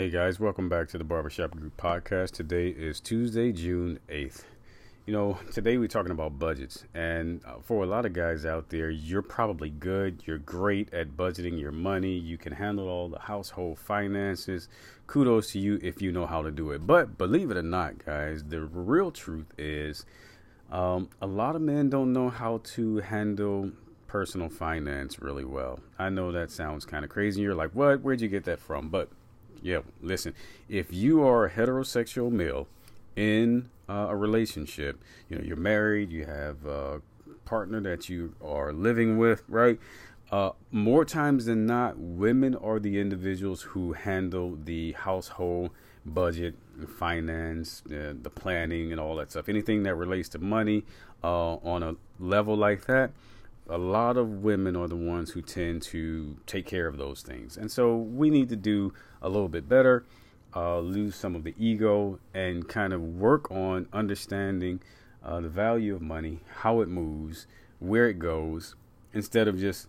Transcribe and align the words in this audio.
Hey 0.00 0.08
guys, 0.08 0.40
welcome 0.40 0.70
back 0.70 0.88
to 0.88 0.96
the 0.96 1.04
Barbershop 1.04 1.50
Group 1.50 1.76
podcast. 1.76 2.30
Today 2.30 2.68
is 2.68 3.00
Tuesday, 3.00 3.52
June 3.52 3.98
8th. 4.08 4.44
You 5.04 5.12
know, 5.12 5.38
today 5.52 5.76
we're 5.76 5.88
talking 5.88 6.10
about 6.10 6.38
budgets, 6.38 6.86
and 6.94 7.42
uh, 7.44 7.56
for 7.60 7.84
a 7.84 7.86
lot 7.86 8.06
of 8.06 8.14
guys 8.14 8.46
out 8.46 8.70
there, 8.70 8.88
you're 8.88 9.20
probably 9.20 9.68
good, 9.68 10.22
you're 10.24 10.38
great 10.38 10.90
at 10.94 11.18
budgeting 11.18 11.60
your 11.60 11.70
money, 11.70 12.14
you 12.14 12.38
can 12.38 12.54
handle 12.54 12.88
all 12.88 13.10
the 13.10 13.18
household 13.18 13.78
finances. 13.78 14.70
Kudos 15.06 15.52
to 15.52 15.58
you 15.58 15.78
if 15.82 16.00
you 16.00 16.12
know 16.12 16.24
how 16.24 16.42
to 16.42 16.50
do 16.50 16.70
it. 16.70 16.86
But 16.86 17.18
believe 17.18 17.50
it 17.50 17.58
or 17.58 17.62
not, 17.62 18.02
guys, 18.02 18.42
the 18.42 18.62
real 18.62 19.10
truth 19.10 19.52
is 19.58 20.06
um, 20.72 21.10
a 21.20 21.26
lot 21.26 21.56
of 21.56 21.60
men 21.60 21.90
don't 21.90 22.14
know 22.14 22.30
how 22.30 22.62
to 22.72 23.00
handle 23.00 23.70
personal 24.06 24.48
finance 24.48 25.20
really 25.20 25.44
well. 25.44 25.80
I 25.98 26.08
know 26.08 26.32
that 26.32 26.50
sounds 26.50 26.86
kind 26.86 27.04
of 27.04 27.10
crazy. 27.10 27.42
You're 27.42 27.54
like, 27.54 27.72
what? 27.72 28.00
Where'd 28.00 28.22
you 28.22 28.28
get 28.28 28.44
that 28.44 28.60
from? 28.60 28.88
But 28.88 29.10
yeah, 29.62 29.80
listen, 30.00 30.34
if 30.68 30.92
you 30.92 31.22
are 31.22 31.46
a 31.46 31.50
heterosexual 31.50 32.30
male 32.30 32.68
in 33.16 33.70
uh, 33.88 34.06
a 34.10 34.16
relationship, 34.16 35.02
you 35.28 35.36
know, 35.36 35.44
you're 35.44 35.56
married, 35.56 36.10
you 36.10 36.24
have 36.24 36.64
a 36.64 37.02
partner 37.44 37.80
that 37.80 38.08
you 38.08 38.34
are 38.44 38.72
living 38.72 39.18
with, 39.18 39.42
right? 39.48 39.78
Uh, 40.30 40.50
more 40.70 41.04
times 41.04 41.46
than 41.46 41.66
not, 41.66 41.98
women 41.98 42.54
are 42.54 42.78
the 42.78 43.00
individuals 43.00 43.62
who 43.62 43.92
handle 43.94 44.56
the 44.64 44.92
household 44.92 45.70
budget, 46.06 46.54
finance, 46.98 47.82
uh, 47.86 48.14
the 48.22 48.30
planning, 48.30 48.92
and 48.92 49.00
all 49.00 49.16
that 49.16 49.30
stuff. 49.30 49.48
Anything 49.48 49.82
that 49.82 49.96
relates 49.96 50.28
to 50.30 50.38
money 50.38 50.84
uh, 51.24 51.54
on 51.56 51.82
a 51.82 51.96
level 52.18 52.56
like 52.56 52.86
that, 52.86 53.10
a 53.70 53.78
lot 53.78 54.16
of 54.16 54.42
women 54.42 54.76
are 54.76 54.88
the 54.88 54.96
ones 54.96 55.30
who 55.30 55.40
tend 55.40 55.80
to 55.80 56.36
take 56.46 56.66
care 56.66 56.86
of 56.86 56.98
those 56.98 57.22
things. 57.22 57.56
And 57.56 57.70
so 57.70 57.96
we 57.96 58.28
need 58.28 58.48
to 58.48 58.56
do 58.56 58.92
a 59.22 59.28
little 59.28 59.48
bit 59.48 59.68
better, 59.68 60.04
uh, 60.54 60.80
lose 60.80 61.14
some 61.14 61.36
of 61.36 61.44
the 61.44 61.54
ego, 61.56 62.18
and 62.34 62.68
kind 62.68 62.92
of 62.92 63.00
work 63.00 63.50
on 63.50 63.86
understanding 63.92 64.80
uh, 65.24 65.40
the 65.40 65.48
value 65.48 65.94
of 65.94 66.02
money, 66.02 66.40
how 66.62 66.80
it 66.80 66.88
moves, 66.88 67.46
where 67.78 68.08
it 68.08 68.18
goes, 68.18 68.74
instead 69.12 69.46
of 69.46 69.58
just 69.58 69.88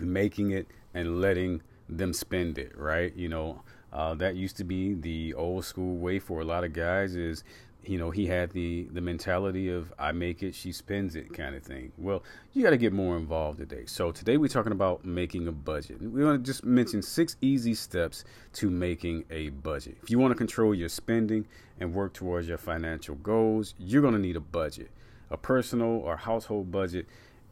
making 0.00 0.52
it 0.52 0.66
and 0.94 1.20
letting 1.20 1.60
them 1.88 2.12
spend 2.12 2.56
it, 2.56 2.72
right? 2.78 3.14
You 3.16 3.28
know, 3.28 3.62
uh, 3.92 4.14
that 4.14 4.36
used 4.36 4.56
to 4.58 4.64
be 4.64 4.94
the 4.94 5.34
old 5.34 5.64
school 5.64 5.96
way 5.96 6.18
for 6.18 6.40
a 6.40 6.44
lot 6.44 6.64
of 6.64 6.72
guys 6.72 7.14
is 7.14 7.42
you 7.84 7.98
know 7.98 8.10
he 8.10 8.26
had 8.26 8.50
the 8.52 8.88
the 8.92 9.00
mentality 9.00 9.68
of 9.68 9.92
i 9.98 10.12
make 10.12 10.42
it 10.42 10.54
she 10.54 10.72
spends 10.72 11.16
it 11.16 11.32
kind 11.32 11.54
of 11.54 11.62
thing. 11.62 11.92
Well 11.98 12.22
you 12.52 12.62
got 12.62 12.70
to 12.70 12.76
get 12.76 12.92
more 12.92 13.16
involved 13.16 13.58
today. 13.58 13.84
So 13.86 14.12
today 14.12 14.36
we're 14.36 14.48
talking 14.48 14.72
about 14.72 15.04
making 15.04 15.48
a 15.48 15.52
budget. 15.52 16.00
We 16.00 16.24
want 16.24 16.44
to 16.44 16.46
just 16.50 16.64
mention 16.64 17.02
six 17.02 17.36
easy 17.40 17.74
steps 17.74 18.24
to 18.54 18.70
making 18.70 19.24
a 19.30 19.50
budget. 19.50 19.98
If 20.02 20.10
you 20.10 20.18
want 20.18 20.32
to 20.32 20.36
control 20.36 20.74
your 20.74 20.88
spending 20.88 21.46
and 21.80 21.94
work 21.94 22.12
towards 22.12 22.48
your 22.48 22.58
financial 22.58 23.16
goals 23.16 23.74
you're 23.78 24.02
going 24.02 24.14
to 24.14 24.20
need 24.20 24.36
a 24.36 24.40
budget. 24.40 24.90
A 25.30 25.36
personal 25.36 25.88
or 25.88 26.16
household 26.16 26.70
budget 26.70 27.06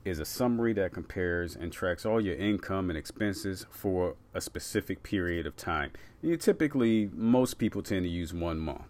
is 0.05 0.19
a 0.19 0.25
summary 0.25 0.73
that 0.73 0.93
compares 0.93 1.55
and 1.55 1.73
tracks 1.73 2.07
all 2.07 2.21
your 2.21 2.37
income 2.37 2.89
and 2.89 2.99
expenses 2.99 3.67
for 3.71 4.17
a 4.35 4.41
specific 4.41 5.03
period 5.03 5.47
of 5.47 5.57
time. 5.57 5.93
You 6.23 6.37
typically, 6.37 7.11
most 7.13 7.59
people 7.59 7.83
tend 7.83 8.05
to 8.05 8.09
use 8.09 8.33
one 8.33 8.59
month. 8.59 8.90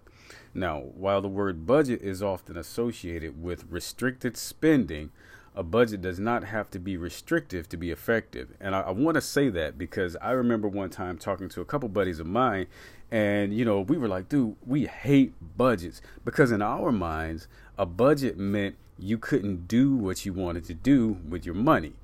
Now, 0.52 0.80
while 0.80 1.20
the 1.20 1.28
word 1.28 1.66
budget 1.66 2.02
is 2.02 2.22
often 2.22 2.56
associated 2.56 3.42
with 3.42 3.66
restricted 3.70 4.36
spending, 4.36 5.10
a 5.54 5.62
budget 5.62 6.00
does 6.00 6.18
not 6.18 6.44
have 6.44 6.70
to 6.70 6.78
be 6.78 6.96
restrictive 6.96 7.68
to 7.68 7.76
be 7.76 7.90
effective. 7.90 8.54
And 8.60 8.74
I, 8.74 8.80
I 8.82 8.90
want 8.90 9.16
to 9.16 9.20
say 9.20 9.48
that 9.50 9.78
because 9.78 10.16
I 10.16 10.30
remember 10.32 10.68
one 10.68 10.90
time 10.90 11.18
talking 11.18 11.48
to 11.50 11.60
a 11.60 11.64
couple 11.64 11.88
buddies 11.88 12.20
of 12.20 12.26
mine, 12.26 12.66
and 13.10 13.56
you 13.56 13.64
know, 13.64 13.80
we 13.80 13.98
were 13.98 14.08
like, 14.08 14.28
dude, 14.28 14.56
we 14.64 14.86
hate 14.86 15.34
budgets 15.56 16.00
because 16.24 16.52
in 16.52 16.62
our 16.62 16.92
minds, 16.92 17.48
a 17.78 17.86
budget 17.86 18.38
meant 18.38 18.76
you 18.98 19.18
couldn't 19.18 19.66
do 19.66 19.94
what 19.94 20.24
you 20.24 20.32
wanted 20.32 20.64
to 20.64 20.74
do 20.74 21.18
with 21.28 21.44
your 21.44 21.54
money. 21.54 21.94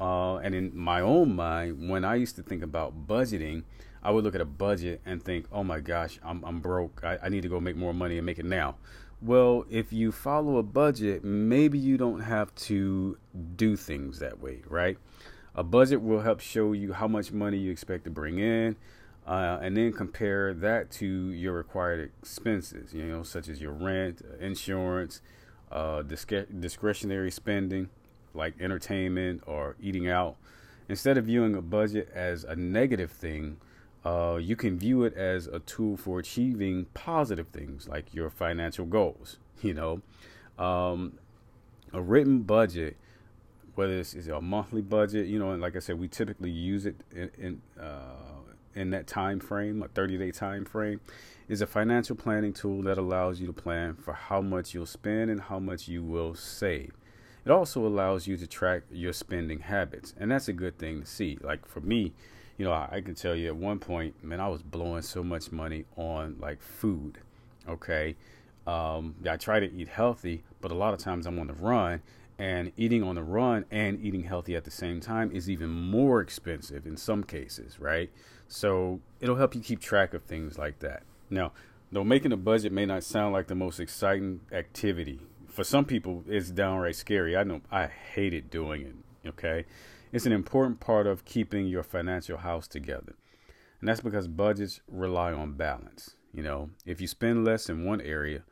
Uh, 0.00 0.36
and 0.36 0.54
in 0.54 0.76
my 0.76 1.00
own 1.00 1.34
mind, 1.34 1.88
when 1.88 2.04
I 2.04 2.16
used 2.16 2.36
to 2.36 2.42
think 2.42 2.62
about 2.62 3.06
budgeting, 3.06 3.62
I 4.04 4.10
would 4.10 4.22
look 4.22 4.34
at 4.34 4.40
a 4.40 4.46
budget 4.46 5.00
and 5.06 5.22
think, 5.22 5.46
oh 5.50 5.64
my 5.64 5.80
gosh, 5.80 6.18
I'm, 6.22 6.44
I'm 6.44 6.60
broke. 6.60 7.00
I, 7.02 7.18
I 7.22 7.28
need 7.30 7.42
to 7.42 7.48
go 7.48 7.58
make 7.58 7.76
more 7.76 7.94
money 7.94 8.18
and 8.18 8.26
make 8.26 8.38
it 8.38 8.44
now. 8.44 8.76
Well, 9.22 9.64
if 9.70 9.92
you 9.92 10.12
follow 10.12 10.58
a 10.58 10.62
budget, 10.62 11.24
maybe 11.24 11.78
you 11.78 11.96
don't 11.96 12.20
have 12.20 12.54
to 12.56 13.16
do 13.56 13.76
things 13.76 14.18
that 14.18 14.40
way, 14.40 14.62
right? 14.68 14.98
A 15.54 15.62
budget 15.62 16.02
will 16.02 16.20
help 16.20 16.40
show 16.40 16.72
you 16.72 16.92
how 16.92 17.08
much 17.08 17.32
money 17.32 17.56
you 17.56 17.70
expect 17.70 18.04
to 18.04 18.10
bring 18.10 18.38
in, 18.38 18.76
uh, 19.26 19.58
and 19.62 19.76
then 19.76 19.92
compare 19.92 20.52
that 20.52 20.90
to 20.90 21.30
your 21.30 21.54
required 21.54 22.10
expenses, 22.20 22.92
you 22.92 23.04
know, 23.04 23.22
such 23.22 23.48
as 23.48 23.62
your 23.62 23.72
rent, 23.72 24.20
insurance, 24.40 25.22
uh, 25.72 26.02
disc- 26.02 26.30
discretionary 26.60 27.30
spending 27.30 27.88
like 28.34 28.54
entertainment 28.60 29.42
or 29.46 29.76
eating 29.80 30.08
out. 30.08 30.36
Instead 30.88 31.16
of 31.16 31.24
viewing 31.24 31.54
a 31.54 31.62
budget 31.62 32.10
as 32.14 32.44
a 32.44 32.54
negative 32.54 33.10
thing, 33.10 33.56
uh, 34.04 34.38
you 34.40 34.54
can 34.54 34.78
view 34.78 35.04
it 35.04 35.14
as 35.14 35.46
a 35.46 35.60
tool 35.60 35.96
for 35.96 36.18
achieving 36.18 36.86
positive 36.94 37.48
things 37.48 37.88
like 37.88 38.14
your 38.14 38.30
financial 38.30 38.86
goals. 38.86 39.38
You 39.62 39.72
know, 39.72 40.02
um, 40.62 41.14
a 41.94 42.02
written 42.02 42.42
budget, 42.42 42.98
whether 43.76 43.98
it's, 43.98 44.14
a 44.14 44.40
monthly 44.42 44.82
budget, 44.82 45.26
you 45.26 45.38
know, 45.38 45.52
and 45.52 45.62
like 45.62 45.74
I 45.74 45.78
said, 45.78 45.98
we 45.98 46.06
typically 46.06 46.50
use 46.50 46.84
it 46.84 46.96
in 47.10 47.30
in, 47.38 47.62
uh, 47.82 48.42
in 48.74 48.90
that 48.90 49.06
time 49.06 49.40
frame, 49.40 49.82
a 49.82 49.88
30 49.88 50.18
day 50.18 50.30
time 50.32 50.66
frame, 50.66 51.00
is 51.48 51.62
a 51.62 51.66
financial 51.66 52.14
planning 52.16 52.52
tool 52.52 52.82
that 52.82 52.98
allows 52.98 53.40
you 53.40 53.46
to 53.46 53.54
plan 53.54 53.94
for 53.94 54.12
how 54.12 54.42
much 54.42 54.74
you'll 54.74 54.84
spend 54.84 55.30
and 55.30 55.40
how 55.42 55.58
much 55.58 55.88
you 55.88 56.02
will 56.02 56.34
save. 56.34 56.92
It 57.46 57.50
also 57.50 57.86
allows 57.86 58.26
you 58.26 58.36
to 58.36 58.46
track 58.46 58.82
your 58.90 59.14
spending 59.14 59.60
habits, 59.60 60.12
and 60.18 60.30
that's 60.30 60.48
a 60.48 60.52
good 60.52 60.78
thing 60.78 61.00
to 61.00 61.06
see. 61.06 61.38
Like 61.40 61.66
for 61.66 61.80
me, 61.80 62.12
you 62.56 62.64
know, 62.64 62.72
I, 62.72 62.88
I 62.92 63.00
can 63.00 63.14
tell 63.14 63.34
you 63.34 63.48
at 63.48 63.56
one 63.56 63.78
point, 63.78 64.22
man, 64.22 64.40
I 64.40 64.48
was 64.48 64.62
blowing 64.62 65.02
so 65.02 65.22
much 65.22 65.52
money 65.52 65.84
on 65.96 66.36
like 66.40 66.62
food. 66.62 67.18
Okay. 67.68 68.16
Um, 68.66 69.16
I 69.28 69.36
try 69.36 69.60
to 69.60 69.70
eat 69.72 69.88
healthy, 69.88 70.42
but 70.60 70.70
a 70.70 70.74
lot 70.74 70.94
of 70.94 71.00
times 71.00 71.26
I'm 71.26 71.38
on 71.38 71.48
the 71.48 71.54
run, 71.54 72.00
and 72.38 72.72
eating 72.76 73.02
on 73.02 73.14
the 73.14 73.22
run 73.22 73.64
and 73.70 74.00
eating 74.04 74.24
healthy 74.24 74.56
at 74.56 74.64
the 74.64 74.70
same 74.70 75.00
time 75.00 75.30
is 75.30 75.48
even 75.48 75.68
more 75.68 76.20
expensive 76.20 76.86
in 76.86 76.96
some 76.96 77.22
cases, 77.22 77.78
right? 77.78 78.10
So 78.48 79.00
it'll 79.20 79.36
help 79.36 79.54
you 79.54 79.60
keep 79.60 79.80
track 79.80 80.14
of 80.14 80.24
things 80.24 80.58
like 80.58 80.80
that. 80.80 81.02
Now, 81.30 81.52
though 81.92 82.04
making 82.04 82.32
a 82.32 82.36
budget 82.36 82.72
may 82.72 82.86
not 82.86 83.04
sound 83.04 83.32
like 83.32 83.46
the 83.46 83.54
most 83.54 83.78
exciting 83.78 84.40
activity, 84.50 85.20
for 85.46 85.62
some 85.62 85.84
people 85.84 86.24
it's 86.26 86.50
downright 86.50 86.96
scary. 86.96 87.36
I 87.36 87.44
know 87.44 87.60
I 87.70 87.86
hated 87.86 88.50
doing 88.50 88.82
it. 88.82 89.28
Okay, 89.28 89.64
it's 90.12 90.26
an 90.26 90.32
important 90.32 90.80
part 90.80 91.06
of 91.06 91.24
keeping 91.24 91.66
your 91.66 91.82
financial 91.82 92.38
house 92.38 92.66
together. 92.68 93.14
And 93.80 93.88
that's 93.88 94.00
because 94.00 94.28
budgets 94.28 94.80
rely 94.88 95.32
on 95.32 95.54
balance. 95.54 96.16
You 96.32 96.42
know, 96.42 96.70
if 96.86 97.00
you 97.00 97.06
spend 97.06 97.44
less 97.44 97.68
in 97.68 97.84
one 97.84 98.00
area, 98.00 98.42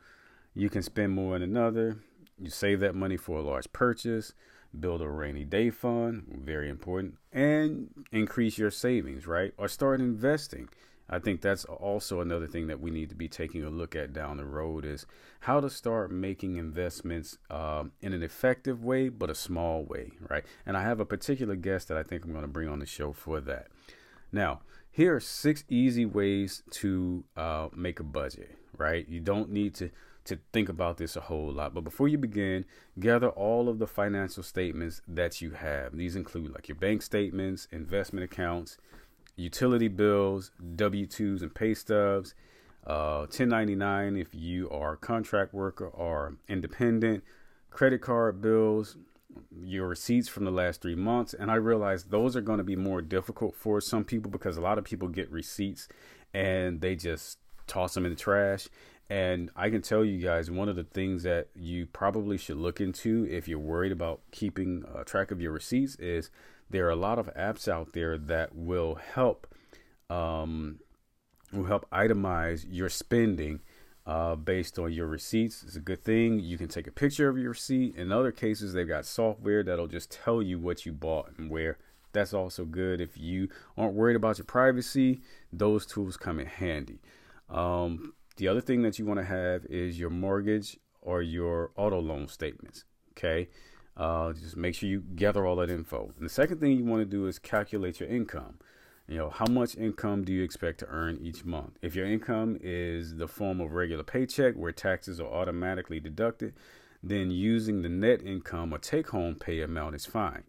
you 0.53 0.69
can 0.69 0.83
spend 0.83 1.11
more 1.11 1.35
in 1.35 1.41
another. 1.41 1.97
You 2.39 2.49
save 2.49 2.79
that 2.81 2.95
money 2.95 3.17
for 3.17 3.39
a 3.39 3.41
large 3.41 3.71
purchase, 3.73 4.33
build 4.77 5.01
a 5.01 5.07
rainy 5.07 5.43
day 5.43 5.69
fund, 5.69 6.41
very 6.43 6.69
important, 6.69 7.15
and 7.31 7.89
increase 8.11 8.57
your 8.57 8.71
savings, 8.71 9.27
right? 9.27 9.53
Or 9.57 9.67
start 9.67 10.01
investing. 10.01 10.69
I 11.09 11.19
think 11.19 11.41
that's 11.41 11.65
also 11.65 12.21
another 12.21 12.47
thing 12.47 12.67
that 12.67 12.79
we 12.79 12.89
need 12.89 13.09
to 13.09 13.15
be 13.15 13.27
taking 13.27 13.63
a 13.63 13.69
look 13.69 13.95
at 13.95 14.13
down 14.13 14.37
the 14.37 14.45
road 14.45 14.85
is 14.85 15.05
how 15.41 15.59
to 15.59 15.69
start 15.69 16.11
making 16.11 16.55
investments 16.55 17.37
um, 17.49 17.91
in 18.01 18.13
an 18.13 18.23
effective 18.23 18.83
way, 18.83 19.09
but 19.09 19.29
a 19.29 19.35
small 19.35 19.83
way, 19.83 20.11
right? 20.29 20.45
And 20.65 20.77
I 20.77 20.83
have 20.83 20.99
a 20.99 21.05
particular 21.05 21.55
guest 21.55 21.89
that 21.89 21.97
I 21.97 22.03
think 22.03 22.23
I'm 22.23 22.31
going 22.31 22.43
to 22.43 22.47
bring 22.47 22.69
on 22.69 22.79
the 22.79 22.85
show 22.85 23.11
for 23.11 23.41
that. 23.41 23.67
Now, 24.31 24.61
here 24.89 25.15
are 25.15 25.19
six 25.19 25.63
easy 25.69 26.05
ways 26.05 26.63
to 26.71 27.23
uh, 27.35 27.67
make 27.75 27.99
a 27.99 28.03
budget, 28.03 28.55
right? 28.77 29.07
You 29.07 29.19
don't 29.19 29.51
need 29.51 29.75
to 29.75 29.91
to 30.25 30.39
think 30.53 30.69
about 30.69 30.97
this 30.97 31.15
a 31.15 31.21
whole 31.21 31.51
lot. 31.51 31.73
But 31.73 31.83
before 31.83 32.07
you 32.07 32.17
begin, 32.17 32.65
gather 32.99 33.29
all 33.29 33.67
of 33.67 33.79
the 33.79 33.87
financial 33.87 34.43
statements 34.43 35.01
that 35.07 35.41
you 35.41 35.51
have. 35.51 35.97
These 35.97 36.15
include 36.15 36.53
like 36.53 36.69
your 36.69 36.77
bank 36.77 37.01
statements, 37.01 37.67
investment 37.71 38.23
accounts, 38.23 38.77
utility 39.35 39.87
bills, 39.87 40.51
W 40.75 41.05
2s 41.07 41.41
and 41.41 41.53
pay 41.53 41.73
stubs, 41.73 42.33
uh, 42.85 43.19
1099 43.29 44.17
if 44.17 44.27
you 44.33 44.69
are 44.69 44.93
a 44.93 44.97
contract 44.97 45.53
worker 45.53 45.87
or 45.87 46.35
independent, 46.47 47.23
credit 47.69 48.01
card 48.01 48.41
bills, 48.41 48.97
your 49.63 49.87
receipts 49.87 50.27
from 50.27 50.45
the 50.45 50.51
last 50.51 50.81
three 50.81 50.95
months. 50.95 51.33
And 51.33 51.49
I 51.49 51.55
realize 51.55 52.05
those 52.05 52.35
are 52.35 52.41
going 52.41 52.57
to 52.57 52.63
be 52.63 52.75
more 52.75 53.01
difficult 53.01 53.55
for 53.55 53.81
some 53.81 54.03
people 54.03 54.29
because 54.29 54.57
a 54.57 54.61
lot 54.61 54.77
of 54.77 54.83
people 54.83 55.07
get 55.07 55.31
receipts 55.31 55.87
and 56.33 56.81
they 56.81 56.95
just 56.95 57.39
toss 57.67 57.93
them 57.93 58.05
in 58.05 58.11
the 58.11 58.17
trash. 58.17 58.67
And 59.09 59.51
I 59.55 59.69
can 59.69 59.81
tell 59.81 60.03
you 60.03 60.19
guys, 60.19 60.49
one 60.49 60.69
of 60.69 60.75
the 60.75 60.83
things 60.83 61.23
that 61.23 61.47
you 61.55 61.85
probably 61.85 62.37
should 62.37 62.57
look 62.57 62.81
into 62.81 63.27
if 63.29 63.47
you're 63.47 63.59
worried 63.59 63.91
about 63.91 64.21
keeping 64.31 64.83
uh, 64.93 65.03
track 65.03 65.31
of 65.31 65.41
your 65.41 65.51
receipts 65.51 65.95
is 65.97 66.31
there 66.73 66.87
are 66.87 66.91
a 66.91 66.95
lot 66.95 67.19
of 67.19 67.31
apps 67.35 67.67
out 67.67 67.93
there 67.93 68.17
that 68.17 68.55
will 68.55 68.95
help 68.95 69.47
um, 70.09 70.79
will 71.53 71.65
help 71.65 71.87
itemize 71.91 72.65
your 72.67 72.89
spending 72.89 73.61
uh, 74.07 74.35
based 74.35 74.79
on 74.79 74.91
your 74.91 75.05
receipts. 75.05 75.63
It's 75.63 75.75
a 75.75 75.79
good 75.79 76.03
thing. 76.03 76.39
You 76.39 76.57
can 76.57 76.67
take 76.67 76.87
a 76.87 76.91
picture 76.91 77.29
of 77.29 77.37
your 77.37 77.51
receipt. 77.51 77.95
In 77.95 78.11
other 78.11 78.31
cases, 78.31 78.73
they've 78.73 78.87
got 78.87 79.05
software 79.05 79.63
that'll 79.63 79.87
just 79.87 80.11
tell 80.11 80.41
you 80.41 80.57
what 80.57 80.83
you 80.83 80.91
bought 80.91 81.31
and 81.37 81.51
where. 81.51 81.77
That's 82.11 82.33
also 82.33 82.65
good. 82.65 82.99
If 82.99 83.19
you 83.19 83.49
aren't 83.77 83.93
worried 83.93 84.15
about 84.15 84.39
your 84.39 84.45
privacy, 84.45 85.21
those 85.51 85.85
tools 85.85 86.17
come 86.17 86.39
in 86.39 86.47
handy. 86.47 86.99
Um, 87.49 88.13
the 88.37 88.47
other 88.47 88.61
thing 88.61 88.81
that 88.81 88.97
you 88.97 89.05
want 89.05 89.19
to 89.19 89.25
have 89.25 89.63
is 89.65 89.99
your 89.99 90.09
mortgage 90.09 90.77
or 91.01 91.21
your 91.21 91.69
auto 91.75 91.99
loan 91.99 92.27
statements. 92.27 92.83
Okay. 93.11 93.47
Uh, 93.95 94.33
just 94.33 94.57
make 94.57 94.75
sure 94.75 94.89
you 94.89 95.03
gather 95.15 95.45
all 95.45 95.55
that 95.57 95.69
info. 95.69 96.11
And 96.17 96.25
the 96.25 96.33
second 96.33 96.59
thing 96.59 96.71
you 96.71 96.85
want 96.85 97.01
to 97.01 97.05
do 97.05 97.27
is 97.27 97.37
calculate 97.37 97.99
your 97.99 98.09
income. 98.09 98.57
You 99.07 99.17
know, 99.17 99.29
how 99.29 99.45
much 99.47 99.75
income 99.75 100.23
do 100.23 100.31
you 100.31 100.43
expect 100.43 100.79
to 100.79 100.87
earn 100.87 101.19
each 101.21 101.43
month? 101.43 101.77
If 101.81 101.93
your 101.93 102.05
income 102.05 102.57
is 102.61 103.17
the 103.17 103.27
form 103.27 103.59
of 103.59 103.73
regular 103.73 104.03
paycheck 104.03 104.55
where 104.55 104.71
taxes 104.71 105.19
are 105.19 105.27
automatically 105.27 105.99
deducted, 105.99 106.53
then 107.03 107.29
using 107.29 107.81
the 107.81 107.89
net 107.89 108.21
income 108.23 108.73
or 108.73 108.77
take 108.77 109.09
home 109.09 109.35
pay 109.35 109.61
amount 109.61 109.95
is 109.95 110.05
fine. 110.05 110.43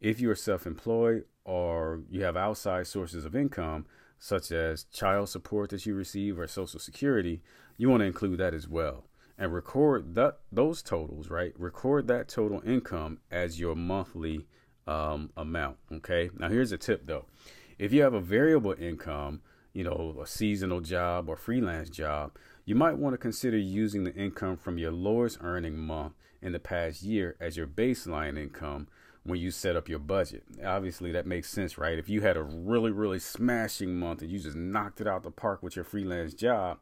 If 0.00 0.20
you 0.20 0.30
are 0.30 0.36
self 0.36 0.64
employed 0.64 1.24
or 1.44 2.02
you 2.08 2.22
have 2.22 2.36
outside 2.36 2.86
sources 2.86 3.24
of 3.24 3.34
income, 3.34 3.86
such 4.20 4.52
as 4.52 4.84
child 4.84 5.28
support 5.28 5.70
that 5.70 5.84
you 5.84 5.94
receive 5.94 6.38
or 6.38 6.46
Social 6.46 6.78
Security, 6.78 7.42
you 7.76 7.88
want 7.88 8.00
to 8.00 8.06
include 8.06 8.38
that 8.38 8.54
as 8.54 8.68
well. 8.68 9.04
And 9.38 9.54
record 9.54 10.16
that 10.16 10.38
those 10.50 10.82
totals, 10.82 11.30
right? 11.30 11.54
Record 11.58 12.08
that 12.08 12.28
total 12.28 12.60
income 12.66 13.18
as 13.30 13.60
your 13.60 13.76
monthly 13.76 14.46
um, 14.86 15.30
amount. 15.36 15.76
Okay. 15.92 16.30
Now 16.36 16.48
here's 16.48 16.72
a 16.72 16.78
tip 16.78 17.06
though. 17.06 17.26
If 17.78 17.92
you 17.92 18.02
have 18.02 18.14
a 18.14 18.20
variable 18.20 18.74
income, 18.76 19.42
you 19.72 19.84
know, 19.84 20.16
a 20.20 20.26
seasonal 20.26 20.80
job 20.80 21.28
or 21.28 21.36
freelance 21.36 21.88
job, 21.88 22.32
you 22.64 22.74
might 22.74 22.98
want 22.98 23.14
to 23.14 23.18
consider 23.18 23.56
using 23.56 24.04
the 24.04 24.14
income 24.14 24.56
from 24.56 24.76
your 24.76 24.90
lowest 24.90 25.38
earning 25.40 25.78
month 25.78 26.14
in 26.42 26.52
the 26.52 26.58
past 26.58 27.02
year 27.02 27.36
as 27.40 27.56
your 27.56 27.66
baseline 27.66 28.36
income 28.36 28.88
when 29.22 29.38
you 29.38 29.50
set 29.50 29.76
up 29.76 29.88
your 29.88 29.98
budget. 29.98 30.42
Obviously, 30.64 31.12
that 31.12 31.26
makes 31.26 31.48
sense, 31.48 31.78
right? 31.78 31.98
If 31.98 32.08
you 32.08 32.22
had 32.22 32.36
a 32.36 32.42
really, 32.42 32.90
really 32.90 33.18
smashing 33.18 33.98
month 33.98 34.22
and 34.22 34.30
you 34.30 34.38
just 34.38 34.56
knocked 34.56 35.00
it 35.00 35.06
out 35.06 35.22
the 35.22 35.30
park 35.30 35.62
with 35.62 35.76
your 35.76 35.84
freelance 35.84 36.34
job, 36.34 36.78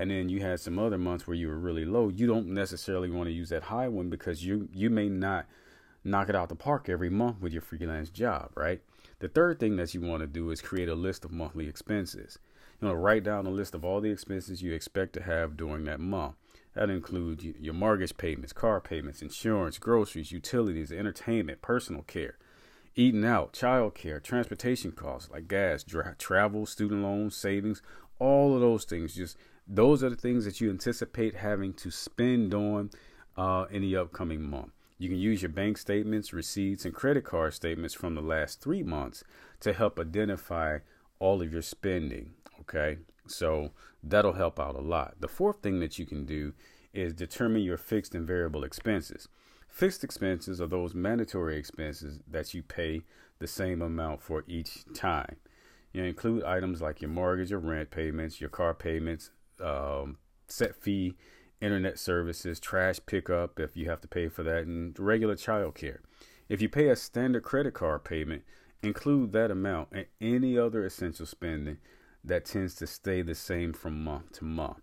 and 0.00 0.10
then 0.10 0.30
you 0.30 0.40
had 0.40 0.58
some 0.58 0.78
other 0.78 0.96
months 0.96 1.26
where 1.26 1.36
you 1.36 1.48
were 1.48 1.58
really 1.58 1.84
low, 1.84 2.08
you 2.08 2.26
don't 2.26 2.46
necessarily 2.46 3.10
want 3.10 3.26
to 3.26 3.34
use 3.34 3.50
that 3.50 3.64
high 3.64 3.86
one 3.86 4.08
because 4.08 4.42
you 4.42 4.66
you 4.72 4.88
may 4.88 5.10
not 5.10 5.44
knock 6.02 6.30
it 6.30 6.34
out 6.34 6.48
the 6.48 6.54
park 6.54 6.88
every 6.88 7.10
month 7.10 7.38
with 7.42 7.52
your 7.52 7.60
freelance 7.60 8.08
job, 8.08 8.50
right? 8.54 8.80
The 9.18 9.28
third 9.28 9.60
thing 9.60 9.76
that 9.76 9.92
you 9.92 10.00
want 10.00 10.22
to 10.22 10.26
do 10.26 10.50
is 10.50 10.62
create 10.62 10.88
a 10.88 10.94
list 10.94 11.26
of 11.26 11.32
monthly 11.32 11.68
expenses. 11.68 12.38
You 12.80 12.88
know, 12.88 12.94
write 12.94 13.24
down 13.24 13.44
a 13.44 13.50
list 13.50 13.74
of 13.74 13.84
all 13.84 14.00
the 14.00 14.10
expenses 14.10 14.62
you 14.62 14.72
expect 14.72 15.12
to 15.12 15.22
have 15.22 15.58
during 15.58 15.84
that 15.84 16.00
month. 16.00 16.36
That 16.72 16.88
includes 16.88 17.44
your 17.44 17.74
mortgage 17.74 18.16
payments, 18.16 18.54
car 18.54 18.80
payments, 18.80 19.20
insurance, 19.20 19.76
groceries, 19.76 20.32
utilities, 20.32 20.90
entertainment, 20.90 21.60
personal 21.60 22.04
care, 22.04 22.38
eating 22.96 23.26
out, 23.26 23.52
child 23.52 23.94
care, 23.94 24.18
transportation 24.18 24.92
costs 24.92 25.30
like 25.30 25.46
gas, 25.46 25.82
dra- 25.84 26.14
travel, 26.18 26.64
student 26.64 27.02
loans, 27.02 27.36
savings, 27.36 27.82
all 28.18 28.54
of 28.54 28.62
those 28.62 28.84
things. 28.84 29.14
Just 29.14 29.36
those 29.72 30.02
are 30.02 30.10
the 30.10 30.16
things 30.16 30.44
that 30.44 30.60
you 30.60 30.68
anticipate 30.68 31.36
having 31.36 31.72
to 31.74 31.92
spend 31.92 32.52
on 32.52 32.90
uh, 33.36 33.66
in 33.70 33.82
the 33.82 33.96
upcoming 33.96 34.42
month. 34.42 34.72
You 34.98 35.08
can 35.08 35.18
use 35.18 35.42
your 35.42 35.50
bank 35.50 35.78
statements, 35.78 36.32
receipts, 36.32 36.84
and 36.84 36.92
credit 36.92 37.24
card 37.24 37.54
statements 37.54 37.94
from 37.94 38.16
the 38.16 38.20
last 38.20 38.60
three 38.60 38.82
months 38.82 39.22
to 39.60 39.72
help 39.72 40.00
identify 40.00 40.80
all 41.20 41.40
of 41.40 41.52
your 41.52 41.62
spending. 41.62 42.32
Okay, 42.60 42.98
so 43.28 43.70
that'll 44.02 44.32
help 44.32 44.58
out 44.58 44.74
a 44.74 44.80
lot. 44.80 45.14
The 45.20 45.28
fourth 45.28 45.62
thing 45.62 45.78
that 45.80 45.98
you 45.98 46.04
can 46.04 46.26
do 46.26 46.52
is 46.92 47.14
determine 47.14 47.62
your 47.62 47.78
fixed 47.78 48.14
and 48.14 48.26
variable 48.26 48.64
expenses. 48.64 49.28
Fixed 49.68 50.02
expenses 50.02 50.60
are 50.60 50.66
those 50.66 50.94
mandatory 50.94 51.56
expenses 51.56 52.18
that 52.28 52.52
you 52.52 52.62
pay 52.64 53.02
the 53.38 53.46
same 53.46 53.80
amount 53.80 54.20
for 54.20 54.42
each 54.48 54.84
time. 54.94 55.36
You 55.92 56.02
include 56.02 56.42
items 56.42 56.82
like 56.82 57.00
your 57.00 57.10
mortgage 57.10 57.52
or 57.52 57.58
rent 57.58 57.90
payments, 57.90 58.40
your 58.40 58.50
car 58.50 58.74
payments, 58.74 59.30
um, 59.62 60.18
set 60.46 60.74
fee 60.74 61.16
internet 61.60 61.98
services, 61.98 62.58
trash 62.58 62.98
pickup 63.06 63.60
if 63.60 63.76
you 63.76 63.88
have 63.88 64.00
to 64.00 64.08
pay 64.08 64.28
for 64.28 64.42
that, 64.42 64.64
and 64.64 64.98
regular 64.98 65.36
child 65.36 65.74
care. 65.74 66.00
If 66.48 66.60
you 66.60 66.68
pay 66.68 66.88
a 66.88 66.96
standard 66.96 67.42
credit 67.42 67.74
card 67.74 68.04
payment, 68.04 68.42
include 68.82 69.32
that 69.32 69.50
amount 69.50 69.88
and 69.92 70.06
any 70.20 70.58
other 70.58 70.84
essential 70.84 71.26
spending 71.26 71.78
that 72.24 72.44
tends 72.44 72.74
to 72.76 72.86
stay 72.86 73.22
the 73.22 73.34
same 73.34 73.72
from 73.72 74.02
month 74.02 74.32
to 74.32 74.44
month. 74.44 74.80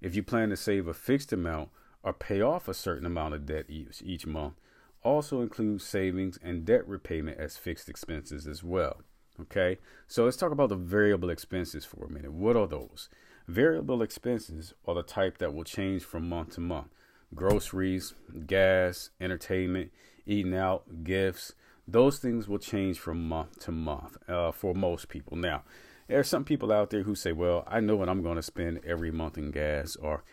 If 0.00 0.14
you 0.14 0.22
plan 0.22 0.50
to 0.50 0.56
save 0.56 0.88
a 0.88 0.94
fixed 0.94 1.32
amount 1.32 1.70
or 2.02 2.12
pay 2.12 2.40
off 2.40 2.68
a 2.68 2.74
certain 2.74 3.06
amount 3.06 3.34
of 3.34 3.46
debt 3.46 3.66
each, 3.68 4.02
each 4.02 4.26
month, 4.26 4.54
also 5.02 5.40
include 5.40 5.80
savings 5.80 6.38
and 6.42 6.64
debt 6.64 6.86
repayment 6.86 7.38
as 7.38 7.56
fixed 7.56 7.88
expenses 7.88 8.46
as 8.46 8.62
well. 8.62 9.02
Okay, 9.38 9.78
so 10.08 10.24
let's 10.24 10.36
talk 10.36 10.50
about 10.50 10.70
the 10.70 10.76
variable 10.76 11.28
expenses 11.28 11.84
for 11.84 12.06
a 12.06 12.10
minute. 12.10 12.32
What 12.32 12.56
are 12.56 12.66
those? 12.66 13.08
Variable 13.48 14.02
expenses 14.02 14.74
are 14.86 14.94
the 14.94 15.02
type 15.04 15.38
that 15.38 15.54
will 15.54 15.64
change 15.64 16.02
from 16.02 16.28
month 16.28 16.54
to 16.54 16.60
month. 16.60 16.88
Groceries, 17.34 18.14
gas, 18.46 19.10
entertainment, 19.20 19.92
eating 20.26 20.54
out, 20.54 21.04
gifts, 21.04 21.52
those 21.86 22.18
things 22.18 22.48
will 22.48 22.58
change 22.58 22.98
from 22.98 23.28
month 23.28 23.60
to 23.60 23.70
month 23.70 24.16
uh, 24.28 24.50
for 24.50 24.74
most 24.74 25.08
people. 25.08 25.36
Now, 25.36 25.62
there 26.08 26.18
are 26.18 26.24
some 26.24 26.44
people 26.44 26.72
out 26.72 26.90
there 26.90 27.04
who 27.04 27.14
say, 27.14 27.30
well, 27.30 27.62
I 27.68 27.78
know 27.78 27.94
what 27.94 28.08
I'm 28.08 28.22
going 28.22 28.36
to 28.36 28.42
spend 28.42 28.80
every 28.84 29.12
month 29.12 29.38
in 29.38 29.52
gas, 29.52 29.94
or 29.94 30.24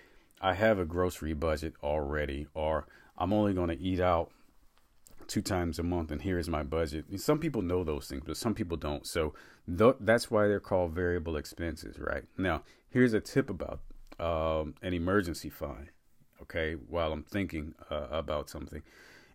I 0.42 0.56
have 0.56 0.80
a 0.80 0.86
grocery 0.86 1.34
budget 1.34 1.74
already, 1.84 2.48
or 2.56 2.88
I'm 3.18 3.32
only 3.32 3.54
going 3.54 3.70
to 3.70 3.80
eat 3.80 4.00
out 4.00 4.32
two 5.34 5.42
times 5.42 5.80
a 5.80 5.84
month 5.84 6.12
and 6.12 6.22
here's 6.22 6.48
my 6.48 6.62
budget. 6.62 7.06
Some 7.20 7.40
people 7.40 7.64
know 7.64 7.84
those 7.84 8.08
things, 8.08 8.22
but 8.24 8.38
some 8.38 8.54
people 8.54 8.78
don't. 8.78 9.04
So 9.08 9.34
th- 9.66 9.96
that's 10.00 10.30
why 10.30 10.48
they're 10.48 10.60
called 10.60 10.92
variable 10.92 11.38
expenses, 11.38 11.98
right? 11.98 12.26
Now, 12.38 12.62
here's 12.92 13.14
a 13.14 13.20
tip 13.20 13.50
about 13.50 13.80
um, 14.20 14.76
an 14.84 14.94
emergency 14.94 15.50
fund. 15.50 15.88
Okay, 16.44 16.74
while 16.74 17.12
I'm 17.12 17.24
thinking 17.24 17.74
uh, 17.90 18.10
about 18.12 18.48
something, 18.48 18.84